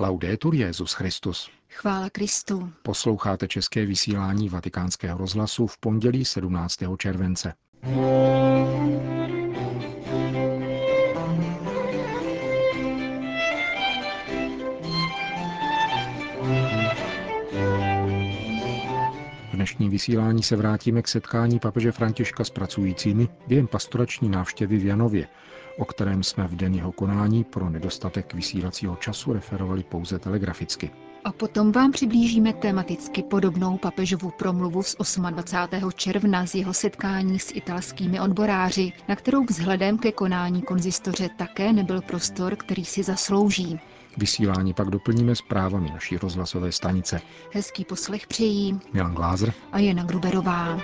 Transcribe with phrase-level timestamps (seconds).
[0.00, 1.50] Laudetur Jezus Christus.
[1.70, 2.72] Chvála Kristu.
[2.82, 6.78] Posloucháte české vysílání Vatikánského rozhlasu v pondělí 17.
[6.98, 7.52] července.
[19.60, 24.84] V dnešním vysílání se vrátíme k setkání papeže Františka s pracujícími během pastorační návštěvy v
[24.86, 25.26] Janově,
[25.78, 30.90] o kterém jsme v den jeho konání pro nedostatek vysílacího času referovali pouze telegraficky.
[31.24, 34.96] A potom vám přiblížíme tematicky podobnou papežovu promluvu z
[35.30, 35.90] 28.
[35.94, 42.00] června z jeho setkání s italskými odboráři, na kterou vzhledem ke konání konzistoře také nebyl
[42.00, 43.80] prostor, který si zaslouží.
[44.16, 47.20] Vysílání pak doplníme zprávami naší rozhlasové stanice.
[47.52, 50.80] Hezký poslech přejí Milan Glázer a Jana Gruberová.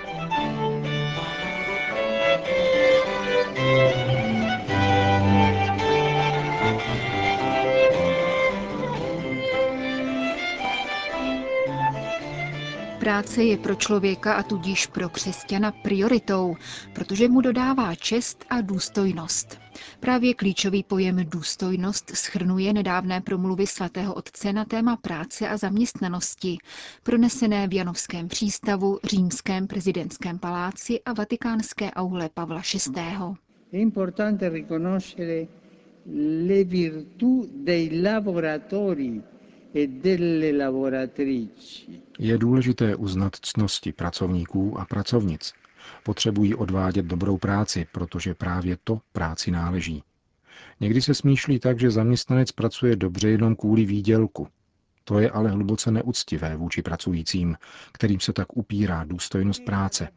[12.99, 16.55] Práce je pro člověka a tudíž pro křesťana prioritou,
[16.93, 19.66] protože mu dodává čest a důstojnost.
[19.99, 26.57] Právě klíčový pojem důstojnost schrnuje nedávné promluvy svatého otce na téma práce a zaměstnanosti,
[27.03, 33.01] pronesené v Janovském přístavu, Římském prezidentském paláci a vatikánské aule Pavla VI.
[33.73, 35.47] È importante riconoscere
[36.47, 39.21] le virtù dei lavoratori
[39.73, 42.01] e delle lavoratrici.
[42.19, 45.53] Je důležité uznat cnosti pracovníků a pracovnic.
[46.03, 50.03] Potřebují odvádět dobrou práci, protože právě to práci náleží.
[50.79, 54.47] Někdy se smýšlí tak, že zaměstnanec pracuje dobře jenom kvůli výdělku.
[55.03, 57.55] To je ale hluboce neúctivé vůči pracujícím,
[57.91, 60.09] kterým se tak upírá důstojnost práce.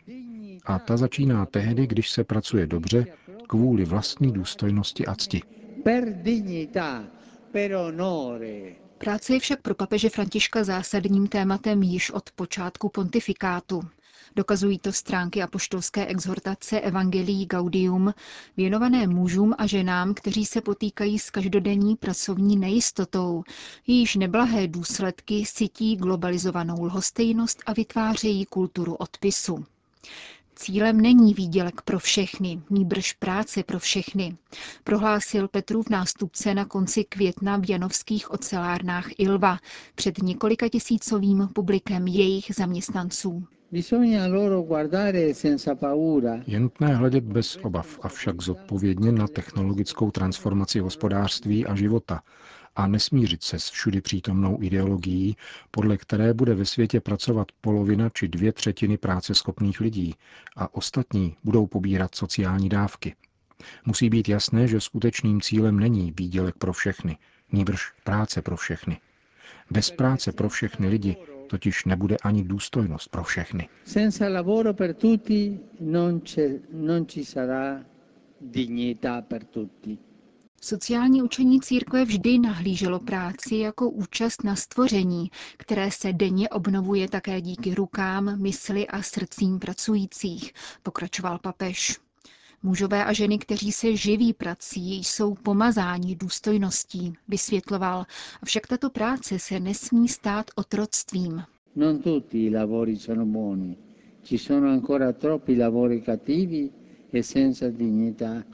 [0.64, 3.06] A ta začíná tehdy, když se pracuje dobře
[3.48, 5.42] kvůli vlastní důstojnosti a cti.
[5.84, 7.04] Per dignità,
[7.52, 8.89] per onore.
[9.00, 13.80] Práce je však pro papeže Františka zásadním tématem již od počátku pontifikátu.
[14.36, 18.14] Dokazují to stránky apoštolské exhortace Evangelii Gaudium,
[18.56, 23.42] věnované mužům a ženám, kteří se potýkají s každodenní pracovní nejistotou,
[23.86, 29.64] jejíž neblahé důsledky sytí globalizovanou lhostejnost a vytvářejí kulturu odpisu.
[30.60, 34.36] Cílem není výdělek pro všechny, nýbrž práce pro všechny,
[34.84, 39.58] prohlásil Petrův nástupce na konci května v janovských ocelárnách Ilva
[39.94, 43.44] před několika tisícovým publikem jejich zaměstnanců.
[46.46, 52.22] Je nutné hledět bez obav, avšak zodpovědně na technologickou transformaci hospodářství a života
[52.80, 55.36] a nesmířit se s všudy přítomnou ideologií,
[55.70, 60.14] podle které bude ve světě pracovat polovina či dvě třetiny práce schopných lidí
[60.56, 63.14] a ostatní budou pobírat sociální dávky.
[63.86, 67.16] Musí být jasné, že skutečným cílem není výdělek pro všechny,
[67.52, 69.00] nýbrž práce pro všechny.
[69.70, 71.16] Bez práce pro všechny lidi
[71.46, 73.68] totiž nebude ani důstojnost pro všechny.
[76.72, 77.84] Non ci sarà
[78.40, 80.09] dignità per tutti.
[80.62, 87.40] Sociální učení církve vždy nahlíželo práci jako účast na stvoření, které se denně obnovuje také
[87.40, 91.98] díky rukám, mysli a srdcím pracujících, pokračoval papež.
[92.62, 98.06] Mužové a ženy, kteří se živí prací, jsou pomazáni důstojností, vysvětloval,
[98.42, 101.42] avšak tato práce se nesmí stát otroctvím.
[101.76, 103.76] Non tutti i lavori sono buoni.
[104.22, 106.70] Ci sono ancora troppi lavori cattivi.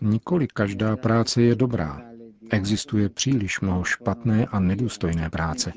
[0.00, 2.02] Nikoli každá práce je dobrá.
[2.50, 5.72] Existuje příliš mnoho špatné a nedůstojné práce.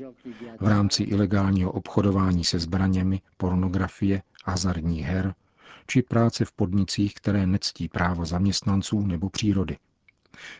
[0.60, 5.34] V rámci ilegálního obchodování se zbraněmi, pornografie, hazardních her,
[5.86, 9.76] či práce v podnicích, které nectí právo zaměstnanců nebo přírody.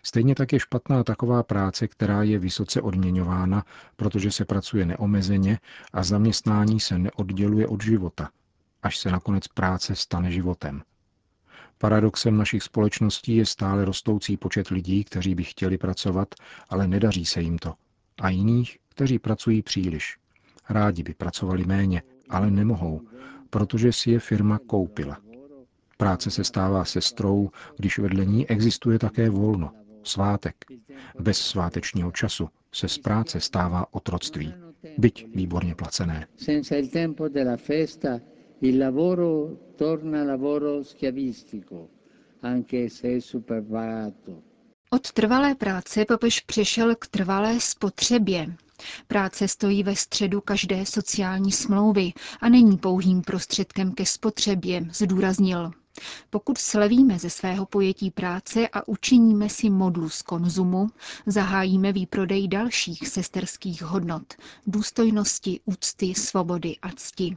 [0.03, 3.65] Stejně tak je špatná taková práce, která je vysoce odměňována,
[3.97, 5.59] protože se pracuje neomezeně
[5.93, 8.31] a zaměstnání se neodděluje od života,
[8.83, 10.83] až se nakonec práce stane životem.
[11.83, 16.35] Paradoxem našich společností je stále rostoucí počet lidí, kteří by chtěli pracovat,
[16.69, 17.75] ale nedaří se jim to.
[18.21, 20.17] A jiných, kteří pracují příliš.
[20.69, 23.01] Rádi by pracovali méně, ale nemohou,
[23.51, 25.19] protože si je firma koupila.
[25.97, 29.73] Práce se stává sestrou, když vedle ní existuje také volno,
[30.03, 30.65] svátek.
[31.21, 34.55] Bez svátečního času se z práce stává otroctví,
[34.99, 36.27] byť výborně placené.
[38.63, 41.89] Il lavoro torna lavoro schiavistico,
[42.41, 44.43] anche se è superpagato.
[44.93, 48.57] Od trvalé práce papež přešel k trvalé spotřebě.
[49.07, 55.71] Práce stojí ve středu každé sociální smlouvy a není pouhým prostředkem ke spotřebě, zdůraznil.
[56.31, 60.87] Pokud slevíme ze svého pojetí práce a učiníme si modlu z konzumu,
[61.27, 64.35] zahájíme výprodej dalších sesterských hodnot,
[64.67, 67.37] důstojnosti, úcty, svobody a cti.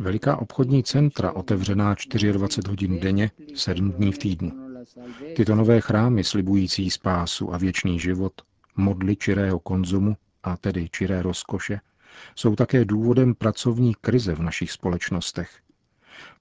[0.00, 4.52] Veliká obchodní centra otevřená 24 hodin denně, 7 dní v týdnu.
[5.36, 8.32] Tyto nové chrámy slibující spásu a věčný život,
[8.76, 11.80] modly čirého konzumu, a tedy čiré rozkoše,
[12.34, 15.50] jsou také důvodem pracovní krize v našich společnostech.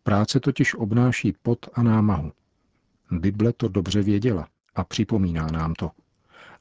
[0.04, 2.32] Práce totiž obnáší pot a námahu.
[3.12, 5.92] Bible to dobře věděla a připomíná nám to.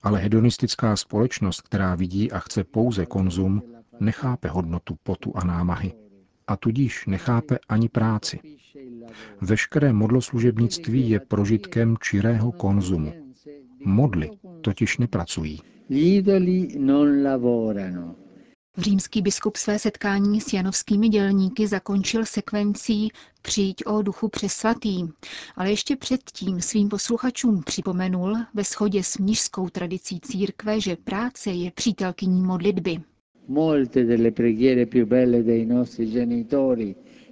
[0.04, 3.62] Ale hedonistická společnost, která vidí a chce pouze konzum,
[4.00, 5.92] nechápe hodnotu potu a námahy.
[6.46, 8.38] A tudíž nechápe ani práci.
[9.40, 13.12] Veškeré modloslužebnictví je prožitkem čirého konzumu.
[13.84, 14.30] Modly
[14.60, 15.60] totiž nepracují.
[18.78, 23.10] Římský biskup své setkání s janovskými dělníky zakončil sekvencí
[23.42, 25.02] Přijď o duchu přesvatý,
[25.56, 31.70] ale ještě předtím svým posluchačům připomenul ve shodě s mnižskou tradicí církve, že práce je
[31.70, 32.96] přítelkyní modlitby.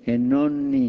[0.06, 0.18] E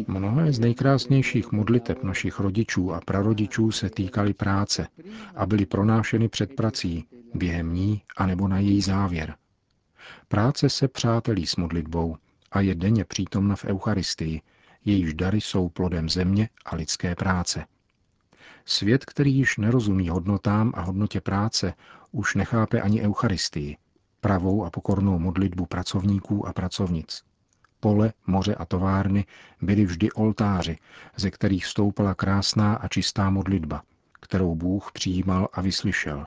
[0.08, 4.86] Mnohé z nejkrásnějších modliteb našich rodičů a prarodičů se týkaly práce
[5.34, 7.04] a byly pronášeny před prací,
[7.34, 9.34] během ní anebo na její závěr.
[10.28, 12.16] Práce se přátelí s modlitbou
[12.52, 14.42] a je denně přítomna v Eucharistii,
[14.84, 17.66] jejíž dary jsou plodem země a lidské práce.
[18.64, 21.74] Svět, který již nerozumí hodnotám a hodnotě práce,
[22.12, 23.76] už nechápe ani Eucharistii,
[24.20, 27.22] pravou a pokornou modlitbu pracovníků a pracovnic.
[27.80, 29.24] Pole, moře a továrny
[29.62, 30.78] byly vždy oltáři,
[31.16, 33.82] ze kterých stoupala krásná a čistá modlitba,
[34.20, 36.26] kterou Bůh přijímal a vyslyšel.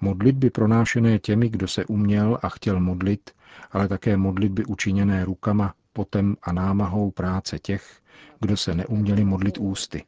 [0.00, 3.30] Modlitby pronášené těmi, kdo se uměl a chtěl modlit,
[3.72, 8.00] ale také modlitby učiněné rukama, potem a námahou práce těch,
[8.40, 10.04] kdo se neuměli modlit ústy.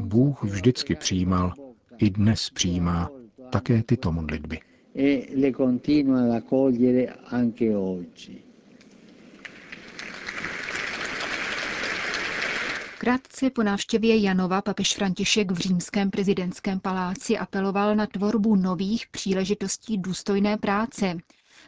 [0.00, 1.52] Bůh vždycky přijímal,
[1.98, 3.10] i dnes přijímá
[3.50, 4.58] také tyto modlitby.
[4.96, 8.49] E le continua ad accogliere anche oggi.
[13.02, 19.98] Krátce po návštěvě Janova papež František v římském prezidentském paláci apeloval na tvorbu nových příležitostí
[19.98, 21.16] důstojné práce,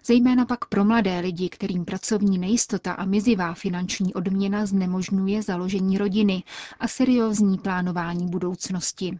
[0.04, 6.42] zejména pak pro mladé lidi, kterým pracovní nejistota a mizivá finanční odměna znemožňuje založení rodiny
[6.80, 9.18] a seriózní plánování budoucnosti.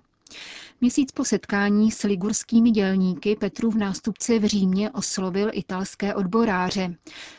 [0.83, 6.95] Měsíc po setkání s ligurskými dělníky Petrův nástupce v Římě oslovil italské odboráře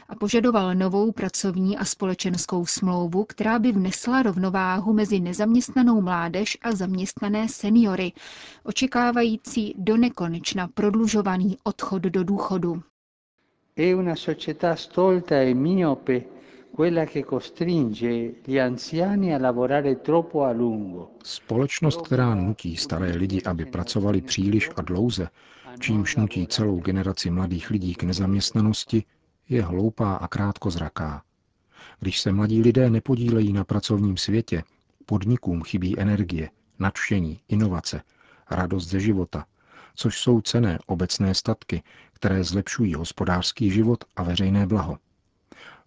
[0.09, 6.71] a požadoval novou pracovní a společenskou smlouvu, která by vnesla rovnováhu mezi nezaměstnanou mládež a
[6.75, 8.11] zaměstnané seniory,
[8.63, 12.81] očekávající do nekonečna prodlužovaný odchod do důchodu.
[13.77, 16.32] È una società stolta e miope
[21.23, 25.29] Společnost, která nutí staré lidi, aby pracovali příliš a dlouze,
[25.79, 29.03] čímž nutí celou generaci mladých lidí k nezaměstnanosti,
[29.49, 31.23] je hloupá a krátkozraká.
[31.99, 34.63] Když se mladí lidé nepodílejí na pracovním světě,
[35.05, 36.49] podnikům chybí energie,
[36.79, 38.01] nadšení, inovace,
[38.51, 39.45] radost ze života,
[39.95, 41.83] což jsou cené obecné statky,
[42.13, 44.97] které zlepšují hospodářský život a veřejné blaho.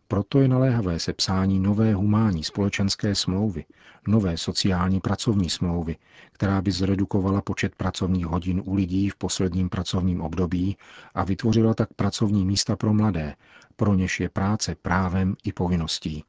[0.08, 3.64] Proto je naléhavé sepsání nové humánní společenské smlouvy,
[4.08, 5.96] nové sociální pracovní smlouvy,
[6.32, 10.76] která by zredukovala počet pracovních hodin u lidí v posledním pracovním období
[11.14, 13.34] a vytvořila tak pracovní místa pro mladé,
[13.76, 16.24] pro něž je práce právem i povinností.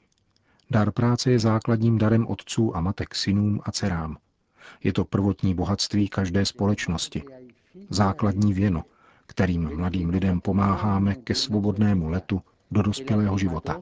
[0.71, 4.17] Dar práce je základním darem otců a matek synům a dcerám.
[4.83, 7.23] Je to prvotní bohatství každé společnosti.
[7.89, 8.83] Základní věno,
[9.25, 13.81] kterým mladým lidem pomáháme ke svobodnému letu do života.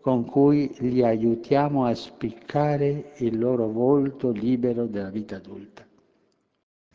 [0.00, 5.87] con cui li aiutiamo a spiccare il loro volto libero della vita adulta.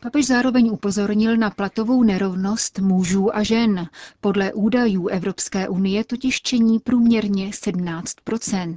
[0.02, 3.86] Papež zároveň upozornil na platovou nerovnost mužů a žen.
[4.20, 8.76] Podle údajů Evropské unie totiž činí průměrně 17%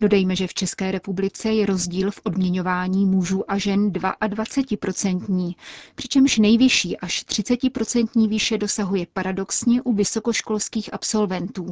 [0.00, 5.54] Dodejme, že v České republice je rozdíl v odměňování mužů a žen 22%
[5.94, 11.66] přičemž nejvyšší až 30% výše dosahuje paradoxně u vysokoškolských absolventů.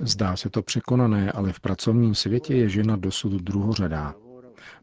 [0.00, 4.14] Zdá se to překonané, ale v pracovním světě je žena dosud druhořadá.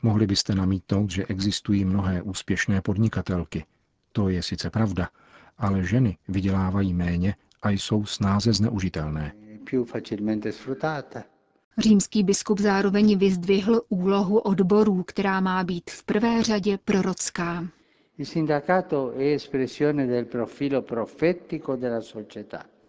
[0.02, 3.66] Mohli byste namítnout, že existují mnohé úspěšné podnikatelky.
[4.12, 5.10] To je sice pravda,
[5.58, 9.32] ale ženy vydělávají méně a jsou snáze zneužitelné.
[11.78, 17.68] Římský biskup zároveň vyzdvihl úlohu odborů, která má být v prvé řadě prorocká.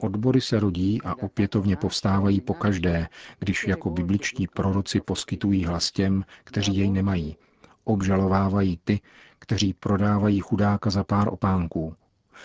[0.02, 6.24] Odbory se rodí a opětovně povstávají po každé, když jako bibličtí proroci poskytují hlas těm,
[6.44, 7.36] kteří jej nemají.
[7.84, 9.00] Obžalovávají ty,
[9.38, 11.94] kteří prodávají chudáka za pár opánků.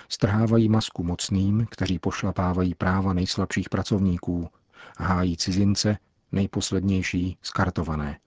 [0.10, 4.50] Strhávají masku mocným, kteří pošlapávají práva nejslabších pracovníků.
[4.98, 5.98] Hájí cizince,
[6.32, 8.20] nejposlednější skartované.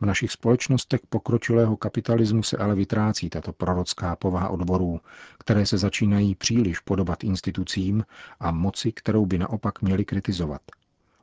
[0.00, 5.00] V našich společnostech pokročilého kapitalismu se ale vytrácí tato prorocká povaha odborů,
[5.38, 8.04] které se začínají příliš podobat institucím
[8.40, 10.60] a moci, kterou by naopak měli kritizovat.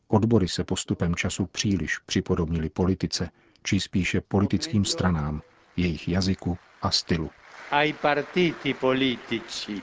[0.08, 3.30] Odbory se postupem času příliš připodobnili politice,
[3.64, 5.42] či spíše politickým stranám,
[5.78, 7.30] jejich jazyku a stylu.
[7.72, 9.82] Ai partiti politici,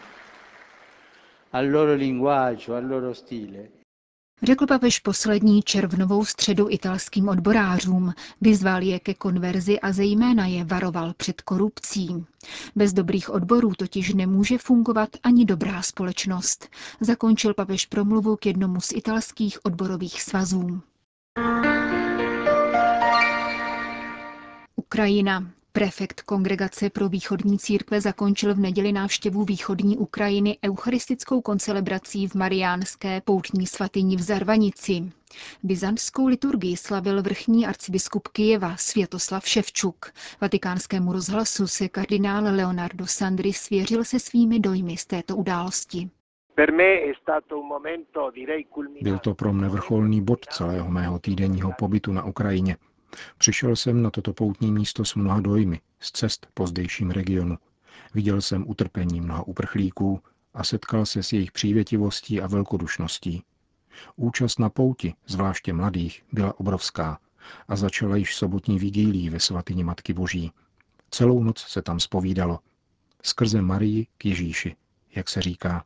[1.52, 3.79] al loro linguaggio, al loro stile.
[4.42, 11.14] Řekl papež poslední červnovou středu italským odborářům, vyzval je ke konverzi a zejména je varoval
[11.16, 12.24] před korupcí.
[12.76, 16.68] Bez dobrých odborů totiž nemůže fungovat ani dobrá společnost.
[17.00, 20.80] Zakončil papež promluvu k jednomu z italských odborových svazů.
[24.76, 25.59] Ukrajina.
[25.72, 33.20] Prefekt Kongregace pro východní církve zakončil v neděli návštěvu východní Ukrajiny eucharistickou koncelebrací v Mariánské
[33.20, 35.12] poutní svatyni v Zarvanici.
[35.62, 40.12] Byzantskou liturgii slavil vrchní arcibiskup Kijeva Světoslav Ševčuk.
[40.40, 46.10] Vatikánskému rozhlasu se kardinál Leonardo Sandri svěřil se svými dojmy z této události.
[49.02, 52.76] Byl to pro mne vrcholný bod celého mého týdenního pobytu na Ukrajině.
[53.38, 57.58] Přišel jsem na toto poutní místo s mnoha dojmy, z cest po zdejším regionu.
[58.14, 60.20] Viděl jsem utrpení mnoha uprchlíků
[60.54, 63.42] a setkal se s jejich přívětivostí a velkodušností.
[64.16, 67.18] Účast na pouti, zvláště mladých, byla obrovská
[67.68, 70.52] a začala již sobotní vigílí ve svatyni Matky Boží.
[71.10, 72.58] Celou noc se tam spovídalo.
[73.22, 74.76] Skrze Marii k Ježíši,
[75.14, 75.84] jak se říká.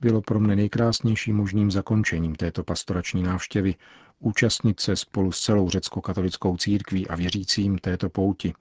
[0.00, 3.74] Bylo pro mne nejkrásnějším možným zakončením této pastorační návštěvy
[4.20, 8.54] účastnit se spolu s celou řecko-katolickou církví a věřícím této pouti,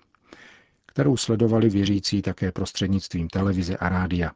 [0.85, 4.31] kterou sledovali věřící také prostřednictvím televize a rádia.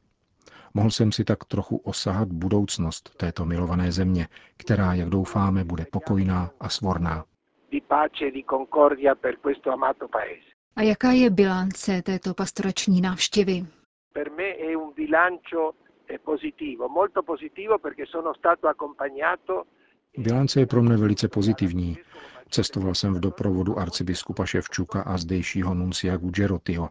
[0.73, 4.27] Mohl jsem si tak trochu osahat budoucnost této milované země,
[4.57, 7.25] která, jak doufáme, bude pokojná a svorná.
[10.75, 13.65] A jaká je bilance této pastorační návštěvy?
[20.17, 21.97] Bilance je pro mne velice pozitivní.
[22.49, 26.89] Cestoval jsem v doprovodu arcibiskupa Ševčuka a zdejšího nuncia Gugerotyho.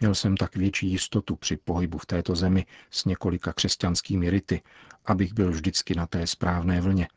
[0.00, 4.62] Měl jsem tak větší jistotu při pohybu v této zemi s několika křesťanskými rity,
[5.04, 7.08] abych byl vždycky na té správné vlně.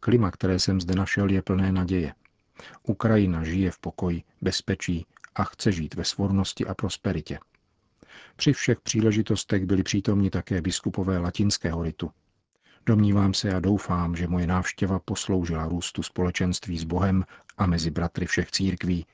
[0.00, 2.14] Klima, které jsem zde našel, je plné naděje.
[2.82, 7.38] Ukrajina žije v pokoji, bezpečí a chce žít ve svornosti a prosperitě.
[8.36, 12.10] Při všech příležitostech byli přítomni také biskupové latinského ritu.
[12.86, 17.24] Domnívám se a doufám, že moje návštěva posloužila růstu společenství s Bohem
[17.58, 19.06] a mezi bratry všech církví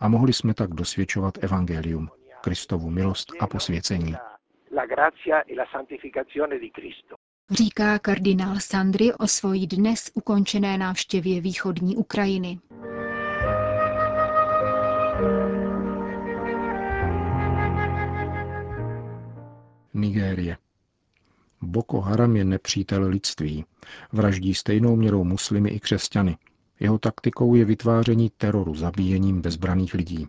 [0.00, 2.08] a mohli jsme tak dosvědčovat evangelium,
[2.40, 4.14] Kristovu milost a posvěcení.
[7.50, 12.58] Říká kardinál Sandry o svojí dnes ukončené návštěvě východní Ukrajiny.
[19.94, 20.56] Nigérie.
[21.62, 23.64] Boko Haram je nepřítel lidství.
[24.12, 26.36] Vraždí stejnou měrou muslimy i křesťany.
[26.80, 30.26] Jeho taktikou je vytváření teroru zabíjením bezbraných lidí.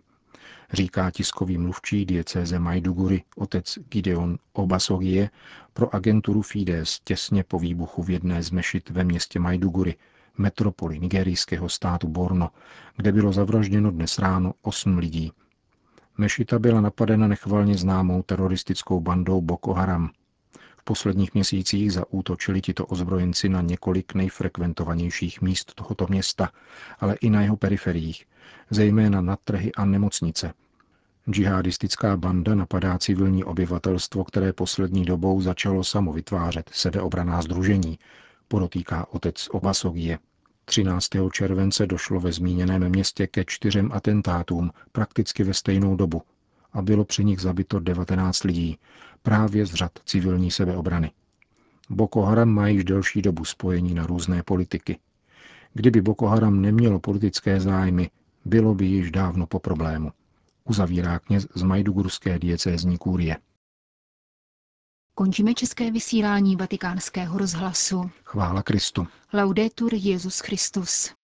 [0.72, 5.30] Říká tiskový mluvčí diecéze Majduguri otec Gideon Obasogie
[5.72, 9.94] pro agenturu Fides těsně po výbuchu v jedné z mešit ve městě Majduguri,
[10.38, 12.50] metropoli nigerijského státu Borno,
[12.96, 15.32] kde bylo zavražděno dnes ráno osm lidí.
[16.18, 20.10] Mešita byla napadena nechvalně známou teroristickou bandou Boko Haram–
[20.90, 26.50] posledních měsících zaútočili tito ozbrojenci na několik nejfrekventovanějších míst tohoto města,
[26.98, 28.24] ale i na jeho periferiích,
[28.70, 30.52] zejména na trhy a nemocnice.
[31.30, 37.98] Džihadistická banda napadá civilní obyvatelstvo, které poslední dobou začalo samo vytvářet sebeobraná združení,
[38.48, 40.18] podotýká otec Obasogie.
[40.64, 41.08] 13.
[41.32, 46.22] července došlo ve zmíněném městě ke čtyřem atentátům prakticky ve stejnou dobu
[46.72, 48.78] a bylo při nich zabito 19 lidí,
[49.22, 51.10] právě z řad civilní sebeobrany.
[51.90, 54.98] Boko Haram má již delší dobu spojení na různé politiky.
[55.74, 58.10] Kdyby Boko Haram nemělo politické zájmy,
[58.44, 60.12] bylo by již dávno po problému.
[60.64, 63.36] Uzavírá kněz z Majdugurské diecézní kůrie.
[65.14, 68.10] Končíme české vysílání vatikánského rozhlasu.
[68.24, 69.06] Chvála Kristu.
[69.32, 71.14] Laudetur Jezus Christus.